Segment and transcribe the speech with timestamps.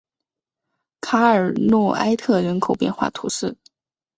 [1.01, 3.55] 卡尔诺埃特人口变化图示